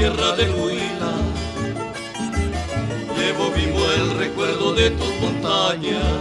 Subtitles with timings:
[0.00, 1.12] tierra del Huila.
[3.18, 6.16] Llevo vivo el recuerdo de tus montañas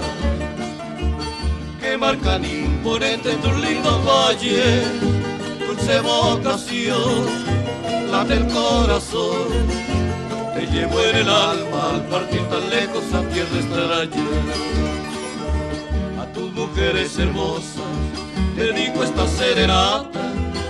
[1.80, 4.84] que marcan imponente tu lindo valle,
[5.66, 7.26] dulce vocación,
[8.12, 9.48] la del corazón.
[10.56, 14.28] Te llevo en el alma al partir tan lejos a tierra extraña.
[16.22, 17.96] A tus mujeres hermosas
[18.58, 20.19] dedico esta serenata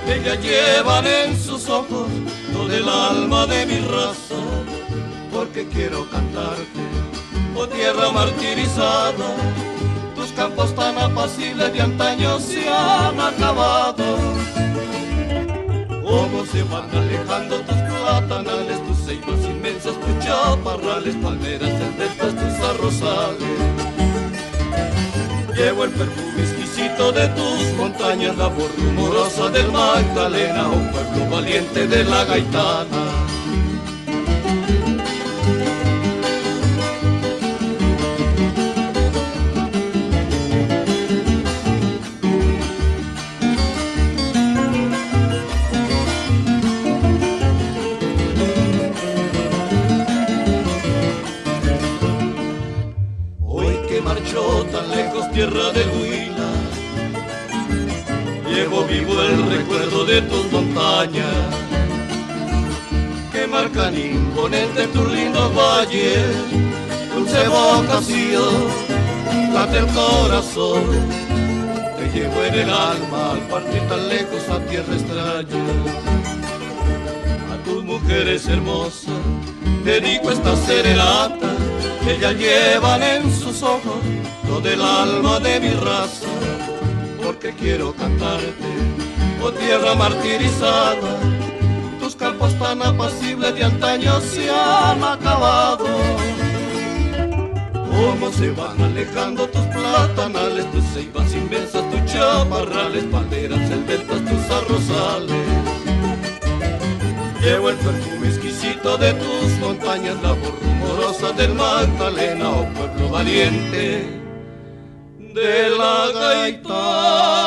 [0.10, 2.08] ellas llevan en sus ojos
[2.54, 4.36] todo el alma de mi raza,
[5.32, 6.82] porque quiero cantarte,
[7.56, 9.36] oh tierra martirizada,
[10.16, 14.04] tus campos tan apacibles de antaño se han acabado.
[16.02, 23.49] Cómo se van alejando tus platanales, tus ceibas inmensas, tus chaparrales, palmeras, deltas, tus arrozales.
[25.84, 26.42] El perfume
[27.14, 32.99] de tus montañas, la voz rumorosa del Magdalena, un pueblo valiente de la gaitana.
[54.04, 56.50] Marchó tan lejos tierra de Huila.
[58.50, 61.26] Llevo vivo el recuerdo de tus montañas
[63.32, 66.26] que marcan imponente tus lindos valles,
[67.14, 68.54] dulce vocación,
[69.54, 70.84] late el corazón,
[71.98, 75.66] te llevo en el alma al partir tan lejos a tierra extraña.
[77.54, 79.14] A tus mujeres hermosas
[79.84, 81.50] dedico esta serenata,
[82.08, 84.00] ellas llevan en sus ojos
[84.48, 86.28] todo el alma de mi raza
[87.24, 88.72] porque quiero cantarte,
[89.44, 91.20] oh tierra martirizada,
[92.00, 95.86] tus campos tan apacibles de antaño se han acabado.
[97.74, 105.36] Cómo se van alejando tus platanales, tus ceibas inmensas, tus chaparrales, palmeras, celventas, tus arrozales.
[107.42, 110.34] Llevo el perfume exquisito de tus montañas, la
[111.10, 114.06] rumorosa del Magdalena, oh pueblo valiente
[115.18, 117.39] de la gaita.